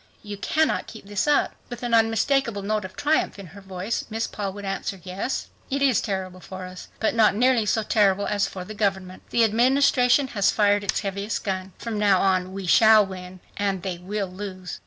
You 0.23 0.35
cannot 0.35 0.87
keep 0.87 1.05
this 1.05 1.27
up!" 1.27 1.53
With 1.69 1.83
an 1.83 1.93
unmistakable 1.93 2.63
note 2.63 2.85
of 2.85 2.95
triumph 2.95 3.37
in 3.37 3.45
her 3.53 3.61
voice 3.61 4.03
Miss 4.09 4.25
Paul 4.25 4.51
would 4.53 4.65
answer, 4.65 4.99
"Yes, 5.03 5.49
it 5.69 5.83
is 5.83 6.01
terrible 6.01 6.39
for 6.39 6.65
us, 6.65 6.87
but 6.99 7.13
not 7.13 7.35
nearly 7.35 7.67
so 7.67 7.83
terrible 7.83 8.25
as 8.25 8.47
for 8.47 8.65
the 8.65 8.73
government. 8.73 9.21
The 9.29 9.43
Administration 9.43 10.29
has 10.29 10.49
fired 10.49 10.83
its 10.83 11.01
heaviest 11.01 11.43
gun. 11.43 11.73
From 11.77 11.99
now 11.99 12.19
on 12.19 12.51
we 12.51 12.65
shall 12.65 13.05
win 13.05 13.41
and 13.57 13.83
they 13.83 13.99
will 13.99 14.25
lose." 14.27 14.79